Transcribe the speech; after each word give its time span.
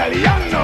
Italiano. 0.00 0.56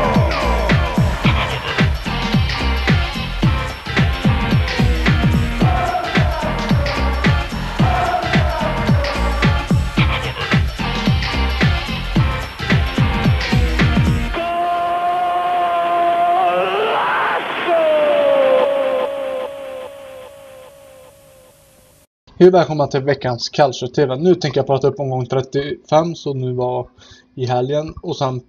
Hej 22.39 22.49
och 22.49 22.55
välkomna 22.55 22.87
till 22.87 23.01
veckans 23.01 23.49
Calcio 23.49 23.89
TV. 23.89 24.17
Nu 24.17 24.35
tänker 24.35 24.59
jag 24.59 24.67
prata 24.67 24.89
upp 24.89 25.01
omgång 25.01 25.27
35 25.27 26.15
som 26.15 26.41
nu 26.41 26.53
var 26.53 26.89
i 27.35 27.47
helgen 27.47 27.95
och 28.03 28.17
sen 28.17 28.41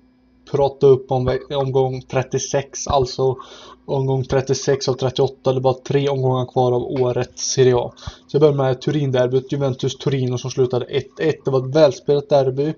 prata 0.51 0.87
upp 0.87 1.11
om 1.11 1.37
omgång 1.49 2.01
36, 2.01 2.87
alltså 2.87 3.37
omgång 3.85 4.23
36 4.23 4.89
av 4.89 4.93
38. 4.93 5.53
Det 5.53 5.59
var 5.59 5.73
tre 5.73 6.09
omgångar 6.09 6.45
kvar 6.45 6.71
av 6.71 6.83
årets 6.83 7.51
Serie 7.51 7.75
A. 7.75 7.91
Så 8.27 8.35
jag 8.35 8.41
börjar 8.41 8.55
med 8.55 8.81
Turin-derbyt, 8.81 9.51
Juventus-Torino 9.51 10.37
som 10.37 10.51
slutade 10.51 10.85
1-1. 10.85 11.03
Det 11.45 11.51
var 11.51 11.69
ett 11.69 11.75
välspelat 11.75 12.29
derby. 12.29 12.73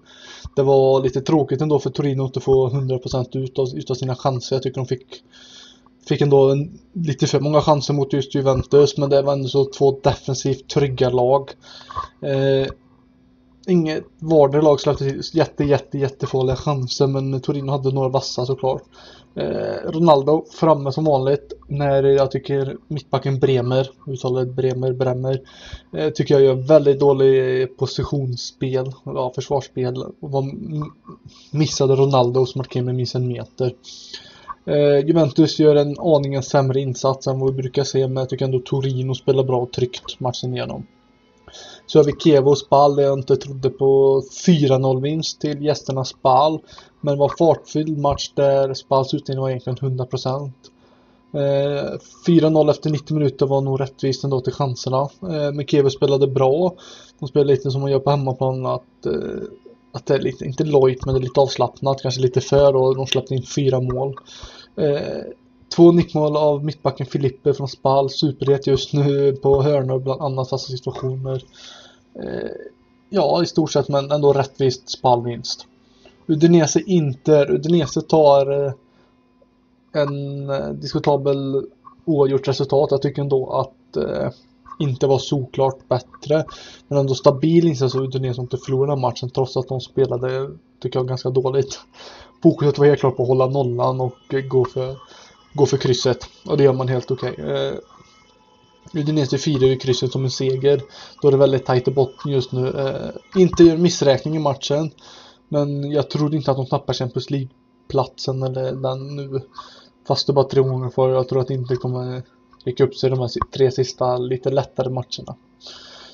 Det 0.55 0.63
var 0.63 1.03
lite 1.03 1.21
tråkigt 1.21 1.61
ändå 1.61 1.79
för 1.79 1.89
Torino 1.89 2.23
att 2.23 2.27
inte 2.27 2.39
få 2.39 2.69
100% 2.69 3.37
ut 3.37 3.59
av, 3.59 3.67
ut 3.75 3.91
av 3.91 3.95
sina 3.95 4.15
chanser. 4.15 4.55
Jag 4.55 4.63
tycker 4.63 4.81
de 4.81 4.87
fick 4.87 5.23
Fick 6.07 6.21
ändå 6.21 6.49
en, 6.49 6.79
lite 6.93 7.27
för 7.27 7.39
många 7.39 7.61
chanser 7.61 7.93
mot 7.93 8.13
just 8.13 8.35
Juventus 8.35 8.98
men 8.98 9.09
det 9.09 9.21
var 9.21 9.33
ändå 9.33 9.48
så 9.48 9.65
två 9.65 9.99
defensivt 10.04 10.67
trygga 10.67 11.09
lag. 11.09 11.51
Eh, 12.21 12.67
inget 13.70 14.03
vardera 14.20 14.62
lag 14.62 14.79
släppte 14.79 15.03
till 15.03 15.21
jätte, 15.34 15.63
jätte, 15.63 15.98
jättefarliga 15.98 16.55
chanser 16.55 17.07
men 17.07 17.41
Torino 17.41 17.71
hade 17.71 17.91
några 17.91 18.09
vassa 18.09 18.45
såklart. 18.45 18.81
Eh, 19.35 19.91
Ronaldo 19.91 20.45
framme 20.51 20.91
som 20.91 21.03
vanligt 21.05 21.53
när 21.67 22.03
jag 22.03 22.31
tycker 22.31 22.77
mittbacken 22.87 23.39
Bremer, 23.39 23.89
uttalet 24.07 24.48
Bremer, 24.48 24.93
Bremer, 24.93 25.41
eh, 25.93 26.09
tycker 26.09 26.34
jag 26.34 26.43
gör 26.43 26.67
väldigt 26.67 26.99
dålig 26.99 27.77
positionsspel, 27.77 28.91
ja 29.05 29.31
försvarsspel 29.35 30.04
och 30.20 30.31
var, 30.31 30.51
missade 31.51 31.95
Ronaldo 31.95 32.45
som 32.45 32.59
markerade 32.59 32.85
med 32.85 32.95
minst 32.95 33.15
en 33.15 33.27
meter. 33.27 33.73
Eh, 34.65 35.07
Juventus 35.07 35.59
gör 35.59 35.76
en 35.76 35.95
aningen 35.99 36.43
sämre 36.43 36.79
insats 36.79 37.27
än 37.27 37.39
vad 37.39 37.55
vi 37.55 37.61
brukar 37.61 37.83
se 37.83 38.07
men 38.07 38.17
jag 38.17 38.29
tycker 38.29 38.45
ändå 38.45 38.59
Torino 38.59 39.15
spelar 39.15 39.43
bra 39.43 39.61
och 39.61 39.71
tryggt 39.71 40.20
matchen 40.20 40.54
igenom. 40.54 40.85
Så 41.85 41.99
har 41.99 42.03
vi 42.03 42.15
Kevo 42.23 42.49
och 42.49 42.57
Spal 42.57 42.95
där 42.95 43.03
jag 43.03 43.19
inte 43.19 43.35
trodde 43.35 43.69
på 43.69 44.21
4-0 44.47 45.01
vinst 45.01 45.41
till 45.41 45.65
gästerna 45.65 46.05
Spal. 46.05 46.59
Men 47.01 47.13
det 47.13 47.19
var 47.19 47.33
fartfylld 47.37 47.97
match 47.97 48.31
där 48.35 48.73
Spals 48.73 49.13
utdelning 49.13 49.41
var 49.41 49.49
egentligen 49.49 49.77
100%. 49.77 50.51
Eh, 51.33 51.99
4-0 52.27 52.70
efter 52.70 52.89
90 52.89 53.13
minuter 53.13 53.45
var 53.45 53.61
nog 53.61 53.81
rättvist 53.81 54.23
ändå 54.23 54.41
till 54.41 54.53
chanserna. 54.53 55.01
Eh, 55.21 55.51
men 55.53 55.67
Kevo 55.67 55.89
spelade 55.89 56.27
bra. 56.27 56.73
De 57.20 57.27
spelade 57.27 57.51
lite 57.51 57.71
som 57.71 57.81
man 57.81 57.91
gör 57.91 57.99
på 57.99 58.09
hemmaplan 58.09 58.65
att 58.65 59.05
eh, 59.05 59.13
att 59.91 60.05
det 60.05 60.13
är 60.13 60.20
lite, 60.20 60.45
inte 60.45 60.63
lojt 60.63 61.05
men 61.05 61.13
det 61.13 61.20
är 61.20 61.23
lite 61.23 61.39
avslappnat, 61.39 62.01
kanske 62.01 62.21
lite 62.21 62.41
för 62.41 62.75
och 62.75 62.95
de 62.95 63.07
släppte 63.07 63.35
in 63.35 63.43
fyra 63.43 63.79
mål. 63.79 64.16
Eh, 64.75 65.23
Två 65.75 65.91
nickmål 65.91 66.38
av 66.38 66.66
mittbacken 66.66 67.06
Filippe 67.06 67.53
från 67.53 67.67
Spal, 67.67 68.09
superhet 68.09 68.67
just 68.67 68.94
nu 68.94 69.35
på 69.35 69.61
hörnor 69.61 69.99
bland 69.99 70.21
annat 70.21 70.49
fasta 70.49 70.71
situationer. 70.71 71.44
Eh, 72.16 72.49
ja, 73.09 73.44
i 73.44 73.45
stort 73.45 73.71
sett 73.71 73.89
men 73.89 74.11
ändå 74.11 74.33
rättvist 74.33 74.89
Spal-vinst. 74.89 75.66
Udinese 76.27 76.79
Inter, 76.85 77.51
Udinese 77.51 78.01
tar 78.01 78.66
eh, 78.66 78.73
en 79.91 80.49
eh, 80.49 80.69
diskutabel 80.69 81.66
oavgjort 82.05 82.47
resultat. 82.47 82.91
Jag 82.91 83.01
tycker 83.01 83.21
ändå 83.21 83.49
att 83.49 83.97
eh, 83.97 84.29
inte 84.79 85.07
var 85.07 85.19
såklart 85.19 85.88
bättre. 85.89 86.45
Men 86.88 86.97
ändå 86.97 87.15
stabil 87.15 87.67
insats 87.67 87.95
av 87.95 88.01
Udinese 88.01 88.35
som 88.35 88.44
inte 88.44 88.57
förlorade 88.57 89.01
matchen 89.01 89.29
trots 89.29 89.57
att 89.57 89.67
de 89.67 89.81
spelade, 89.81 90.49
tycker 90.81 90.99
jag, 90.99 91.07
ganska 91.07 91.29
dåligt. 91.29 91.79
Fokuset 92.44 92.77
var 92.77 92.85
helt 92.85 92.99
klart 92.99 93.17
på 93.17 93.23
att 93.23 93.29
hålla 93.29 93.47
nollan 93.47 94.01
och 94.01 94.33
eh, 94.33 94.41
gå 94.41 94.65
för, 94.65 94.97
gå 95.53 95.65
för 95.65 95.77
krysset. 95.77 96.29
Och 96.45 96.57
det 96.57 96.63
gör 96.63 96.73
man 96.73 96.87
helt 96.87 97.11
okej. 97.11 97.31
Okay. 97.31 97.77
Udinese 98.93 99.37
firar 99.37 99.67
ju 99.67 99.77
krysset 99.77 100.11
som 100.11 100.23
en 100.23 100.31
seger. 100.31 100.81
Då 101.21 101.27
är 101.27 101.31
det 101.31 101.37
väldigt 101.37 101.65
tajt 101.65 101.87
i 101.87 101.91
botten 101.91 102.31
just 102.31 102.51
nu. 102.51 102.67
Eh, 102.67 103.41
inte 103.41 103.63
gör 103.63 103.77
missräkning 103.77 104.35
i 104.35 104.39
matchen. 104.39 104.91
Men 105.49 105.91
jag 105.91 106.09
tror 106.09 106.35
inte 106.35 106.51
att 106.51 106.57
de 106.57 106.65
tappar 106.65 106.93
Champions 106.93 107.29
League-platsen 107.29 108.43
eller 108.43 108.71
den 108.71 109.15
nu. 109.15 109.41
Fast 110.07 110.27
det 110.27 110.31
är 110.31 110.35
bara 110.35 110.49
tre 110.49 110.61
gånger 110.61 110.89
kvar. 110.89 111.09
Jag 111.09 111.27
tror 111.27 111.41
att 111.41 111.47
det 111.47 111.53
inte 111.53 111.75
kommer 111.75 112.23
rycka 112.65 112.83
upp 112.83 112.95
sig 112.95 113.09
de 113.09 113.19
här 113.19 113.29
tre 113.51 113.71
sista 113.71 114.17
lite 114.17 114.49
lättare 114.49 114.89
matcherna. 114.89 115.35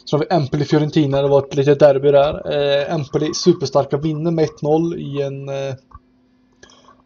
Så 0.06 0.18
har 0.18 0.19
vi 0.19 0.25
Empoli-Fiorentina, 0.25 1.22
det 1.22 1.28
var 1.28 1.45
ett 1.45 1.56
litet 1.56 1.79
derby 1.79 2.12
där. 2.12 2.53
Eh, 2.53 2.94
Empoli 2.94 3.34
superstarka 3.34 3.97
vinner 3.97 4.31
med 4.31 4.50
1-0 4.50 4.95
i 4.95 5.22
en 5.22 5.50
eh, 5.50 5.75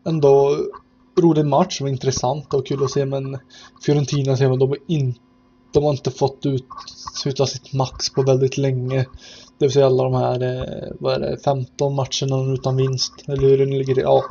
ändå 0.05 0.57
rolig 1.21 1.45
match 1.45 1.77
som 1.77 1.85
var 1.85 1.91
intressant 1.91 2.53
och 2.53 2.67
kul 2.67 2.83
att 2.83 2.91
se 2.91 3.05
men 3.05 3.37
Fiorentina 3.85 4.37
ser 4.37 4.49
man 4.49 4.59
de 4.59 4.69
har 4.69 4.77
inte 4.87 5.19
de 5.71 5.83
har 5.83 5.91
inte 5.91 6.11
fått 6.11 6.45
ut, 6.45 6.65
ut 7.25 7.49
sitt 7.49 7.73
max 7.73 8.09
på 8.09 8.21
väldigt 8.21 8.57
länge. 8.57 9.05
Det 9.57 9.65
vill 9.65 9.71
säga 9.71 9.85
alla 9.85 10.03
de 10.03 10.13
här, 10.13 10.41
eh, 10.41 10.91
vad 10.99 11.13
är 11.13 11.19
det, 11.19 11.37
15 11.43 11.95
matcherna 11.95 12.53
utan 12.53 12.75
vinst. 12.75 13.13
Eller 13.27 13.47
hur 13.47 13.57
det 13.57 13.65
nu 13.65 13.77
ligger 13.77 14.01
Ja, 14.01 14.23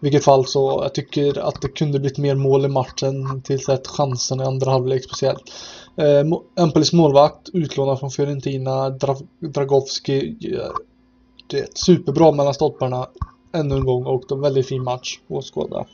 i 0.00 0.04
vilket 0.04 0.24
fall 0.24 0.46
så 0.46 0.80
jag 0.82 0.94
tycker 0.94 1.38
att 1.38 1.62
det 1.62 1.68
kunde 1.68 1.98
blivit 1.98 2.18
mer 2.18 2.34
mål 2.34 2.64
i 2.64 2.68
matchen 2.68 3.42
till 3.42 3.64
sett 3.64 3.86
chansen 3.86 4.40
i 4.40 4.44
andra 4.44 4.70
halvlek 4.70 5.04
speciellt. 5.04 5.42
Eh, 5.96 6.64
Empolis 6.64 6.92
målvakt 6.92 7.48
utlånad 7.52 8.00
från 8.00 8.10
Fiorentina, 8.10 8.90
Dra 8.90 9.16
Dragowski. 9.40 10.36
Det 11.46 11.58
är 11.58 11.66
superbra 11.74 12.32
mellan 12.32 12.54
stolparna 12.54 13.06
ännu 13.54 13.74
en 13.74 13.84
gång 13.84 14.06
och 14.06 14.32
en 14.32 14.40
väldigt 14.40 14.66
fin 14.66 14.84
match 14.84 15.18
att 15.30 15.44
skåda. 15.44 15.86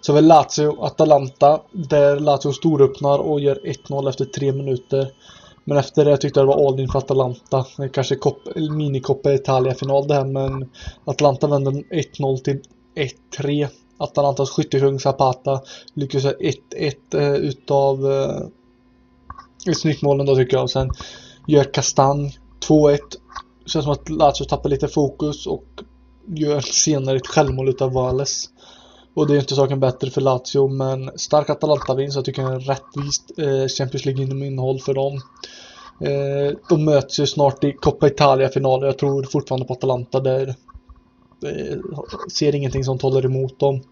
Så 0.00 0.12
har 0.12 0.20
vi 0.20 0.28
Lazio-Atalanta 0.28 1.60
där 1.72 2.20
Lazio 2.20 2.52
storöppnar 2.52 3.18
och 3.18 3.40
gör 3.40 3.60
1-0 3.64 4.08
efter 4.08 4.24
3 4.24 4.52
minuter. 4.52 5.10
Men 5.64 5.78
efter 5.78 6.04
det 6.04 6.16
tyckte 6.16 6.40
jag 6.40 6.48
det 6.48 6.56
var 6.56 6.68
all 6.68 6.80
in 6.80 6.88
för 6.88 6.98
Atalanta. 6.98 7.66
Kanske 7.92 8.16
minikoppa 8.70 9.34
Italia-final 9.34 10.08
det 10.08 10.14
här 10.14 10.24
men 10.24 10.70
Atalanta 11.04 11.46
vände 11.46 11.70
1-0 11.70 12.36
till 12.36 12.60
1-3. 13.36 13.68
Atalantas 13.98 14.50
skyttekung 14.50 15.00
Zapata 15.00 15.60
lyckas 15.94 16.24
göra 16.24 16.36
1-1 16.36 16.94
eh, 17.14 17.34
utav 17.34 18.12
eh, 18.12 18.46
ett 19.70 19.78
snyggt 19.78 20.02
mål 20.02 20.20
ändå 20.20 20.36
tycker 20.36 20.56
jag. 20.56 20.62
Och 20.62 20.70
sen 20.70 20.90
gör 21.46 21.64
Kastan 21.64 22.30
2-1. 22.68 22.98
Känns 23.66 23.84
som 23.84 23.92
att 23.92 24.08
Lazio 24.08 24.44
tappar 24.44 24.70
lite 24.70 24.88
fokus 24.88 25.46
och 25.46 25.64
gör 26.26 26.60
senare 26.60 27.16
ett 27.16 27.26
självmål 27.26 27.68
utav 27.68 27.92
Vales. 27.92 28.44
Och 29.14 29.26
det 29.26 29.34
är 29.34 29.40
inte 29.40 29.54
saken 29.54 29.80
bättre 29.80 30.10
för 30.10 30.20
Lazio 30.20 30.68
men 30.68 31.10
stark 31.18 31.50
Atalanta-vinst. 31.50 32.16
Jag 32.16 32.24
tycker 32.24 32.42
det 32.42 32.54
är 32.54 32.60
rättvist 32.60 33.30
eh, 33.38 33.66
Champions 33.78 34.04
League 34.04 34.22
inom 34.22 34.42
innehåll 34.42 34.80
för 34.80 34.94
dem. 34.94 35.20
Eh, 36.00 36.56
de 36.68 36.84
möts 36.84 37.20
ju 37.20 37.26
snart 37.26 37.64
i 37.64 37.72
Coppa 37.72 38.06
Italia-finalen. 38.06 38.86
Jag 38.86 38.98
tror 38.98 39.22
fortfarande 39.22 39.66
på 39.66 39.72
Atalanta 39.72 40.20
där. 40.20 40.48
Eh, 41.46 41.78
ser 42.32 42.54
ingenting 42.54 42.84
som 42.84 42.98
talar 42.98 43.24
emot 43.24 43.58
dem. 43.58 43.82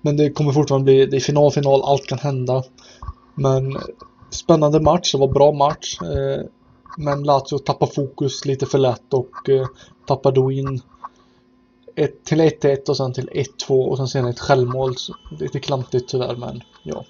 Men 0.00 0.16
det 0.16 0.30
kommer 0.30 0.52
fortfarande 0.52 0.84
bli, 0.84 1.06
det 1.06 1.16
är 1.16 1.20
final, 1.20 1.52
final, 1.52 1.82
allt 1.82 2.06
kan 2.06 2.18
hända. 2.18 2.62
Men 3.34 3.76
eh, 3.76 3.82
spännande 4.30 4.80
match, 4.80 5.12
det 5.12 5.18
var 5.18 5.28
bra 5.28 5.52
match. 5.52 5.98
Eh, 6.02 6.44
men 6.98 7.22
Lazio 7.22 7.58
tappar 7.58 7.86
fokus 7.86 8.44
lite 8.44 8.66
för 8.66 8.78
lätt 8.78 9.14
och 9.14 9.48
eh, 9.48 9.66
tappar 10.06 10.32
då 10.32 10.52
in 10.52 10.80
ett 11.96 12.24
till 12.24 12.40
1-1 12.40 12.88
och 12.88 12.96
sen 12.96 13.12
till 13.12 13.28
1-2 13.68 13.84
och 13.84 13.96
sen 13.96 14.08
sen 14.08 14.26
ett 14.26 14.40
självmål. 14.40 14.94
Lite 15.40 15.60
klantigt 15.60 16.08
tyvärr 16.08 16.36
men 16.36 16.62
ja. 16.82 17.04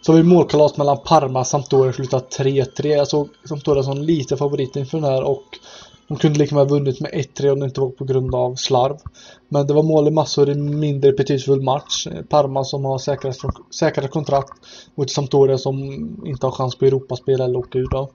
Så 0.00 0.12
har 0.12 0.16
vi 0.16 0.22
målkalas 0.22 0.76
mellan 0.76 0.98
Parma 1.04 1.40
och 1.40 1.46
Sampdoria 1.46 1.92
slutar 1.92 2.18
3-3. 2.18 2.86
Jag 2.86 3.08
såg 3.08 3.28
Sampdoria 3.48 3.82
som 3.82 4.02
lite 4.02 4.36
favorit 4.36 4.76
inför 4.76 4.98
den 4.98 5.10
här 5.10 5.22
och 5.22 5.58
de 6.08 6.18
kunde 6.18 6.38
lika 6.38 6.54
med 6.54 6.68
vunnit 6.68 7.00
med 7.00 7.10
1-3 7.12 7.50
om 7.50 7.60
det 7.60 7.66
inte 7.66 7.80
var 7.80 7.90
på 7.90 8.04
grund 8.04 8.34
av 8.34 8.54
slarv. 8.54 8.96
Men 9.48 9.66
det 9.66 9.74
var 9.74 9.82
mål 9.82 10.08
i 10.08 10.10
massor 10.10 10.50
i 10.50 10.54
mindre 10.54 11.12
betydelsefull 11.12 11.62
match. 11.62 12.06
Parma 12.28 12.64
som 12.64 12.84
har 12.84 12.98
säkrat, 13.72 14.10
kontrakt 14.10 14.52
mot 14.94 15.10
Sampdoria 15.10 15.58
som 15.58 15.78
inte 16.26 16.46
har 16.46 16.50
chans 16.50 16.76
på 16.76 16.84
Europaspel 16.84 17.40
eller 17.40 17.58
åka 17.58 17.78
ur 17.78 17.88
då. 17.90 18.10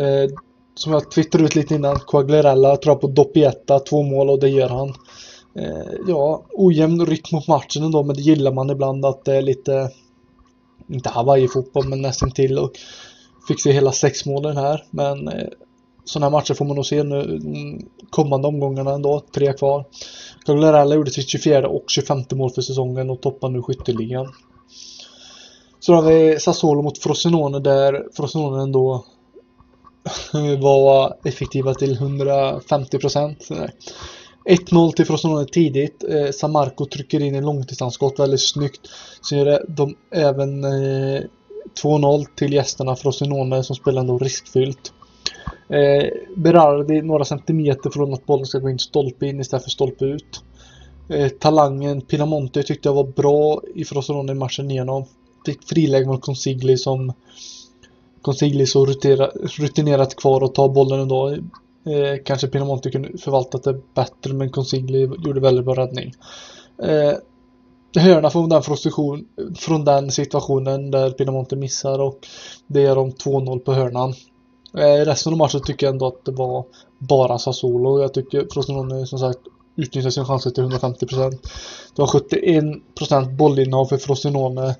Eh, 0.00 0.30
som 0.76 0.92
jag 0.92 1.10
twittrade 1.10 1.44
ut 1.44 1.54
lite 1.54 1.74
innan, 1.74 2.00
Quagliarella 2.00 2.76
tror 2.76 2.92
jag 2.94 3.00
på 3.00 3.06
Doppietta, 3.06 3.78
två 3.78 4.02
mål 4.02 4.30
och 4.30 4.40
det 4.40 4.48
gör 4.48 4.68
han. 4.68 4.88
Eh, 5.54 5.92
ja, 6.06 6.42
ojämn 6.52 7.06
rytm 7.06 7.28
mot 7.32 7.48
matchen 7.48 7.82
ändå, 7.82 8.02
men 8.02 8.16
det 8.16 8.22
gillar 8.22 8.52
man 8.52 8.70
ibland 8.70 9.06
att 9.06 9.24
det 9.24 9.36
är 9.36 9.42
lite, 9.42 9.90
inte 10.88 11.08
Hawaii-fotboll, 11.08 11.88
men 11.88 12.02
nästan 12.02 12.30
till 12.30 12.58
och 12.58 12.70
fick 13.48 13.62
se 13.62 13.72
hela 13.72 13.92
sex 13.92 14.26
målen 14.26 14.56
här. 14.56 14.84
Men 14.90 15.28
eh, 15.28 15.48
sådana 16.04 16.26
här 16.26 16.30
matcher 16.30 16.54
får 16.54 16.64
man 16.64 16.76
nog 16.76 16.86
se 16.86 17.02
nu 17.02 17.22
mm, 17.22 17.88
kommande 18.10 18.48
omgångarna 18.48 18.94
ändå, 18.94 19.22
tre 19.34 19.52
kvar. 19.52 19.84
Quagliarella 20.44 20.94
gjorde 20.94 21.10
sitt 21.10 21.28
24 21.28 21.68
och 21.68 21.84
25 21.88 22.18
mål 22.32 22.50
för 22.50 22.62
säsongen 22.62 23.10
och 23.10 23.20
toppar 23.20 23.48
nu 23.48 23.62
skytteligan. 23.62 24.32
Så 25.80 25.94
har 25.94 26.02
vi 26.02 26.40
Sassuolo 26.40 26.82
mot 26.82 26.98
Frosinone 26.98 27.58
där 27.58 28.06
Frosinone 28.16 28.62
ändå 28.62 29.04
var 30.58 31.16
effektiva 31.24 31.74
till 31.74 31.98
150% 31.98 33.70
1-0 34.46 34.92
till 34.92 35.06
Frosinone 35.06 35.46
tidigt. 35.46 36.04
Eh, 36.04 36.30
Samarco 36.30 36.86
trycker 36.86 37.20
in 37.20 37.34
en 37.34 37.44
långdistansskott 37.44 38.18
väldigt 38.18 38.40
snyggt. 38.40 38.80
Sen 39.28 39.38
gör 39.38 39.64
de 39.68 39.96
även 40.10 40.64
eh, 40.64 41.22
2-0 41.82 42.24
till 42.36 42.52
gästerna 42.52 42.96
Frosinone 42.96 43.62
som 43.62 43.76
spelar 43.76 44.00
ändå 44.00 44.18
riskfyllt. 44.18 44.92
Eh, 45.68 46.08
Berardi 46.36 47.02
några 47.02 47.24
centimeter 47.24 47.90
från 47.90 48.14
att 48.14 48.26
bollen 48.26 48.46
ska 48.46 48.58
gå 48.58 48.70
in 48.70 48.78
stolpe 48.78 49.26
in 49.26 49.40
istället 49.40 49.64
för 49.64 49.70
stolpe 49.70 50.04
ut. 50.04 50.42
Eh, 51.08 51.28
talangen 51.28 52.00
Pinamonte 52.00 52.62
tyckte 52.62 52.88
jag 52.88 52.94
var 52.94 53.04
bra 53.04 53.62
i 53.74 53.84
Frosinone 53.84 54.32
i 54.32 54.34
matchen 54.34 54.70
igenom. 54.70 55.04
Fick 55.46 55.68
friläge 55.68 56.06
mot 56.06 56.22
Consigli 56.22 56.76
som 56.76 57.12
Consigli 58.26 58.66
så 58.66 58.86
rutinerat 59.58 60.16
kvar 60.16 60.42
och 60.42 60.54
tar 60.54 60.68
bollen 60.68 61.00
ändå. 61.00 61.28
Eh, 61.30 62.22
kanske 62.24 62.48
Pinamonte 62.48 62.90
kunde 62.90 63.18
förvaltat 63.18 63.62
det 63.62 63.80
bättre 63.94 64.34
men 64.34 64.50
Consigli 64.50 65.00
gjorde 65.00 65.40
väldigt 65.40 65.64
bra 65.64 65.74
räddning. 65.74 66.12
Eh, 66.82 67.12
hörna 68.02 68.30
från 68.30 68.48
den 68.48 68.62
frustration 68.62 69.28
från 69.56 69.84
den 69.84 70.10
situationen 70.10 70.90
där 70.90 71.10
Pinamonte 71.10 71.56
missar 71.56 71.98
och 71.98 72.26
det 72.66 72.86
är 72.86 72.94
de 72.94 73.12
2-0 73.12 73.58
på 73.58 73.72
hörnan. 73.72 74.14
Eh, 74.74 75.04
resten 75.04 75.32
av 75.32 75.38
matchen 75.38 75.62
tycker 75.62 75.86
jag 75.86 75.92
ändå 75.92 76.06
att 76.06 76.24
det 76.24 76.32
var 76.32 76.64
bara 76.98 77.38
Sassuolo. 77.38 78.00
Jag 78.00 78.14
tycker 78.14 78.46
Frosinone 78.52 79.06
som 79.06 79.18
sagt 79.18 79.40
utnyttjade 79.76 80.12
sina 80.12 80.26
chanser 80.26 80.50
till 80.50 80.64
150%. 80.64 81.30
Det 81.96 82.02
var 82.02 82.08
71% 82.08 83.36
bollinnehav 83.36 83.86
för 83.86 83.96
Frosinone. 83.96 84.76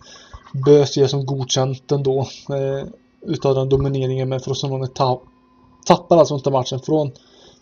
Bös 0.64 0.90
ses 0.90 1.10
som 1.10 1.26
godkänt 1.26 1.92
ändå. 1.92 2.20
Eh, 2.48 2.88
utav 3.26 3.54
den 3.54 3.68
domineringen 3.68 4.28
men 4.28 4.40
Frosinone 4.40 4.86
tapp, 4.86 5.22
tappar 5.86 6.16
alltså 6.16 6.34
inte 6.34 6.50
matchen 6.50 6.80
från, 6.80 7.12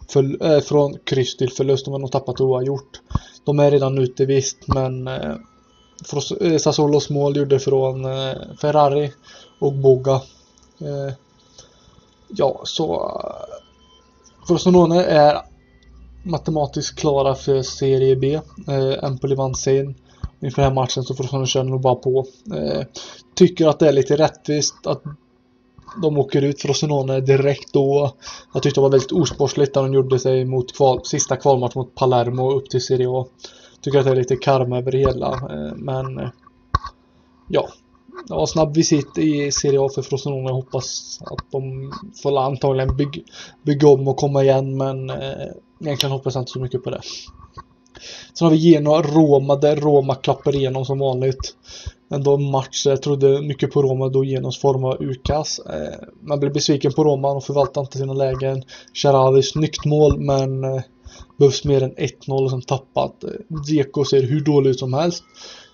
för, 0.08 0.44
äh, 0.44 0.52
eh, 0.52 0.60
från 0.60 0.98
kryss 1.04 1.36
till 1.36 1.52
förlust. 1.52 1.84
De 1.84 1.90
har 1.90 1.98
nog 1.98 2.12
tappat 2.12 2.40
oavgjort. 2.40 3.00
De 3.44 3.58
är 3.58 3.70
redan 3.70 3.98
ute 3.98 4.26
visst 4.26 4.58
men 4.66 5.08
äh, 5.08 5.34
Fros 6.04 6.32
äh, 6.32 6.58
Sassuolos 6.58 7.10
mål 7.10 7.36
gjorde 7.36 7.60
från 7.60 8.04
äh, 8.04 8.34
Ferrari 8.60 9.12
och 9.58 9.72
Boga. 9.72 10.14
Äh, 10.80 11.14
ja, 12.28 12.60
så 12.64 12.94
äh, 12.94 14.46
Frosinone 14.46 15.04
är 15.04 15.42
matematiskt 16.24 16.98
klara 16.98 17.34
för 17.34 17.62
Serie 17.62 18.16
B. 18.16 18.34
Eh, 18.68 19.04
Empoli 19.04 19.34
vann 19.34 19.54
sen 19.54 19.94
inför 20.40 20.62
den 20.62 20.70
här 20.70 20.74
matchen 20.74 21.02
så 21.02 21.14
Frosinone 21.14 21.46
kör 21.46 21.64
nog 21.64 21.80
bara 21.80 21.94
på. 21.94 22.26
Eh, 22.54 22.86
tycker 23.34 23.66
att 23.66 23.78
det 23.78 23.88
är 23.88 23.92
lite 23.92 24.16
rättvist 24.16 24.86
att 24.86 25.02
de 26.02 26.18
åker 26.18 26.42
ut 26.42 26.62
Frosinone 26.62 27.20
direkt 27.20 27.72
då. 27.72 28.14
Jag 28.52 28.62
tyckte 28.62 28.80
det 28.80 28.82
var 28.82 28.90
väldigt 28.90 29.12
osportsligt 29.12 29.74
när 29.74 29.82
de 29.82 29.94
gjorde 29.94 30.18
sig 30.18 30.44
mot 30.44 30.76
kval, 30.76 31.00
sista 31.04 31.36
kvalmatch 31.36 31.74
mot 31.74 31.94
Palermo 31.94 32.52
upp 32.52 32.70
till 32.70 32.80
Serie 32.80 33.08
A. 33.08 33.26
Tycker 33.80 33.98
att 33.98 34.04
det 34.04 34.10
är 34.10 34.16
lite 34.16 34.36
karma 34.36 34.78
över 34.78 34.92
det 34.92 34.98
hela. 34.98 35.32
Eh, 35.32 35.74
men 35.76 36.18
eh, 36.18 36.28
ja, 37.48 37.68
det 38.28 38.34
var 38.34 38.46
snabb 38.46 38.74
visit 38.74 39.18
i 39.18 39.52
Serie 39.52 39.80
A 39.80 39.88
för 39.94 40.02
Frosinone. 40.02 40.48
Jag 40.48 40.54
hoppas 40.54 41.18
att 41.20 41.50
de 41.50 41.92
får 42.22 42.38
antagligen 42.38 42.96
bygga, 42.96 43.22
bygga 43.62 43.88
om 43.88 44.08
och 44.08 44.16
komma 44.16 44.42
igen 44.42 44.76
men 44.76 45.10
eh, 45.10 45.48
egentligen 45.80 46.12
hoppas 46.12 46.34
jag 46.34 46.42
inte 46.42 46.52
så 46.52 46.60
mycket 46.60 46.84
på 46.84 46.90
det. 46.90 47.00
Sen 48.34 48.44
har 48.46 48.50
vi 48.50 48.56
Genoa 48.70 49.02
Roma 49.02 49.56
där 49.56 49.76
Roma 49.76 50.14
klappar 50.14 50.54
igenom 50.54 50.84
som 50.84 50.98
vanligt. 50.98 51.54
Ändå 52.10 52.34
en 52.34 52.50
match 52.50 52.84
där 52.84 52.90
jag 52.90 53.02
trodde 53.02 53.42
mycket 53.42 53.72
på 53.72 53.82
Roma 53.82 54.08
då 54.08 54.24
Genos 54.24 54.58
form 54.58 54.82
var 54.82 55.02
urkass. 55.02 55.58
Eh, 55.58 55.94
man 56.20 56.40
blev 56.40 56.52
besviken 56.52 56.92
på 56.92 57.04
Roma 57.04 57.28
och 57.28 57.44
förvaltade 57.44 57.84
inte 57.84 57.98
sina 57.98 58.12
lägen. 58.12 58.62
Sharavis 58.94 59.50
snyggt 59.50 59.84
mål 59.84 60.18
men 60.18 60.64
eh, 60.64 60.82
behövs 61.38 61.64
mer 61.64 61.82
än 61.82 61.94
1-0 61.94 62.48
som 62.48 62.62
tappat. 62.62 63.24
Eh, 63.24 63.30
Dzeko 63.48 64.04
ser 64.04 64.22
hur 64.22 64.40
dålig 64.40 64.70
ut 64.70 64.78
som 64.78 64.92
helst. 64.92 65.24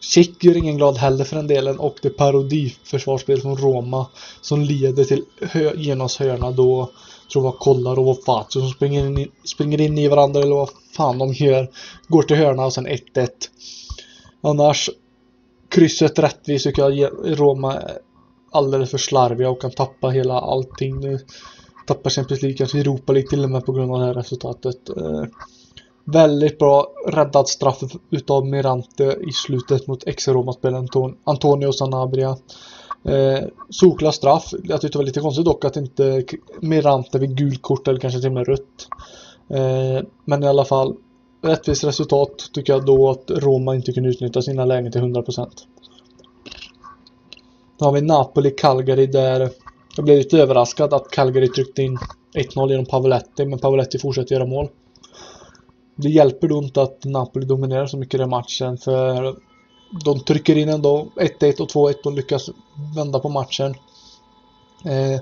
Tjeck 0.00 0.44
gör 0.44 0.56
ingen 0.56 0.76
glad 0.76 0.96
heller 0.96 1.24
för 1.24 1.36
den 1.36 1.46
delen 1.46 1.78
och 1.78 1.96
det 2.02 2.10
parodiförsvarsspel 2.10 3.40
från 3.40 3.56
Roma 3.56 4.06
som 4.40 4.60
leder 4.60 5.04
till 5.04 5.24
hö 5.40 5.72
Genos 5.76 6.18
hörna 6.18 6.50
då 6.50 6.90
tror 7.32 7.44
jag 7.44 7.58
kollar 7.58 7.98
och 7.98 8.18
vad 8.26 8.52
som 8.52 8.68
springer 8.68 9.06
in, 9.06 9.18
i, 9.18 9.30
springer 9.44 9.80
in 9.80 9.98
i 9.98 10.08
varandra 10.08 10.40
eller 10.40 10.54
vad 10.54 10.70
fan 10.96 11.18
de 11.18 11.32
gör. 11.32 11.70
Går 12.08 12.22
till 12.22 12.36
hörna 12.36 12.64
och 12.64 12.72
sen 12.72 12.86
1-1. 12.86 13.28
Annars 14.42 14.90
krysset 15.68 16.18
rättvist 16.18 16.64
tycker 16.64 16.90
jag 16.90 17.10
Roma 17.24 17.74
är 17.74 17.98
alldeles 18.52 18.90
för 18.90 18.98
slarviga 18.98 19.50
och 19.50 19.60
kan 19.60 19.70
tappa 19.70 20.08
hela 20.08 20.40
allting 20.40 21.00
nu. 21.00 21.18
Tappar 21.90 22.10
Champions 22.10 22.42
League, 22.42 22.56
kanske 22.56 22.80
Europa 22.80 23.12
League 23.12 23.28
till 23.28 23.44
och 23.44 23.50
med 23.50 23.66
på 23.66 23.72
grund 23.72 23.92
av 23.92 24.00
det 24.00 24.06
här 24.06 24.14
resultatet. 24.14 24.88
Eh, 24.88 25.24
väldigt 26.04 26.58
bra 26.58 26.92
räddad 27.06 27.48
straff 27.48 27.80
utav 28.10 28.46
Mirante 28.46 29.18
i 29.28 29.32
slutet 29.32 29.86
mot 29.86 30.06
ex-Roma-spelaren 30.06 30.88
Antonio 31.24 31.72
Sanabria. 31.72 32.36
Eh, 33.04 33.44
solklar 33.70 34.10
straff. 34.10 34.54
Jag 34.64 34.80
tyckte 34.80 34.98
det 34.98 35.00
var 35.00 35.06
lite 35.06 35.20
konstigt 35.20 35.44
dock 35.44 35.64
att 35.64 35.76
inte 35.76 36.24
Mirante 36.60 37.18
vid 37.18 37.36
gult 37.36 37.62
kort 37.62 37.88
eller 37.88 38.00
kanske 38.00 38.20
till 38.20 38.28
och 38.28 38.34
med 38.34 38.46
rött. 38.46 38.88
Eh, 39.48 40.06
men 40.24 40.42
i 40.42 40.46
alla 40.46 40.64
fall 40.64 40.96
rättvist 41.42 41.84
resultat 41.84 42.50
tycker 42.52 42.72
jag 42.72 42.84
då 42.84 43.10
att 43.10 43.30
Roma 43.30 43.74
inte 43.74 43.92
kunde 43.92 44.08
utnyttja 44.08 44.42
sina 44.42 44.64
lägen 44.64 44.92
till 44.92 45.00
100%. 45.00 45.48
Då 47.78 47.84
har 47.84 47.92
vi 47.92 48.00
Napoli-Calgary 48.00 49.06
där 49.06 49.50
jag 50.00 50.04
blev 50.04 50.18
lite 50.18 50.38
överraskad 50.38 50.94
att 50.94 51.10
Calgary 51.10 51.48
tryckte 51.48 51.82
in 51.82 51.98
1-0 52.34 52.70
genom 52.70 52.86
Pavoletti 52.86 53.46
men 53.46 53.58
Pavoletti 53.58 53.98
fortsätter 53.98 54.34
göra 54.34 54.46
mål. 54.46 54.68
Det 55.96 56.08
hjälper 56.08 56.48
då 56.48 56.58
inte 56.58 56.82
att 56.82 57.04
Napoli 57.04 57.46
dominerar 57.46 57.86
så 57.86 57.96
mycket 57.96 58.14
i 58.14 58.18
den 58.18 58.30
matchen 58.30 58.78
för 58.78 59.36
de 60.04 60.20
trycker 60.20 60.56
in 60.56 60.68
ändå 60.68 61.08
1-1 61.16 61.60
och 61.60 61.68
2-1 61.68 61.94
och 62.04 62.12
lyckas 62.12 62.50
vända 62.96 63.18
på 63.18 63.28
matchen. 63.28 63.74
Eh, 64.84 65.20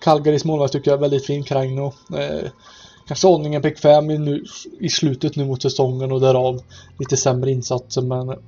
Calgarys 0.00 0.44
målvakt 0.44 0.72
tycker 0.72 0.90
jag 0.90 0.98
är 0.98 1.00
väldigt 1.00 1.26
fin, 1.26 1.42
Kragno. 1.42 1.92
Eh, 2.18 2.50
kanske 3.06 3.28
aningen 3.28 3.62
bekväm 3.62 4.10
i, 4.10 4.18
nu, 4.18 4.44
i 4.80 4.88
slutet 4.88 5.36
nu 5.36 5.44
mot 5.44 5.62
säsongen 5.62 6.12
och 6.12 6.20
därav 6.20 6.60
lite 6.98 7.16
sämre 7.16 7.50
insatser 7.50 8.02
men 8.02 8.38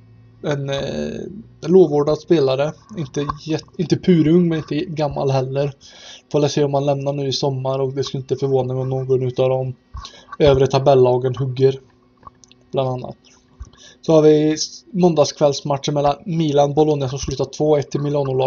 en 0.43 0.69
eh, 0.69 1.21
lovordad 1.61 2.19
spelare. 2.19 2.73
Inte, 2.97 3.27
inte 3.77 3.97
purung 3.97 4.49
men 4.49 4.57
inte 4.57 4.75
gammal 4.75 5.31
heller. 5.31 5.73
Får 6.31 6.41
väl 6.41 6.49
se 6.49 6.63
om 6.63 6.73
han 6.73 6.85
lämnar 6.85 7.13
nu 7.13 7.27
i 7.27 7.31
sommar 7.31 7.79
och 7.79 7.93
det 7.93 8.03
skulle 8.03 8.21
inte 8.21 8.35
förvåna 8.35 8.73
mig 8.73 8.81
om 8.81 8.89
någon 8.89 9.23
utav 9.23 9.49
de 9.49 9.75
övre 10.39 10.67
tabellagen 10.67 11.35
hugger. 11.35 11.79
Bland 12.71 12.89
annat. 12.89 13.15
Så 14.01 14.13
har 14.13 14.21
vi 14.21 14.57
måndagskvällsmatchen 14.93 15.93
mellan 15.93 16.15
Milan 16.25 16.69
och 16.69 16.75
Bologna 16.75 17.09
som 17.09 17.19
slutar 17.19 17.45
2-1 17.45 17.81
till 17.81 18.01
Milano 18.01 18.33